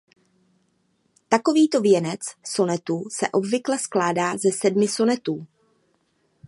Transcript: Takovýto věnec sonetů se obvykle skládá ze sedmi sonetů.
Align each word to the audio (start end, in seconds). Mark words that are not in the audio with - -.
Takovýto 1.29 1.81
věnec 1.81 2.19
sonetů 2.45 3.03
se 3.09 3.29
obvykle 3.29 3.77
skládá 3.77 4.37
ze 4.37 4.51
sedmi 4.51 4.87
sonetů. 4.87 5.45